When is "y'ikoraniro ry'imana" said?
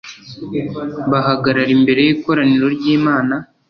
2.07-3.35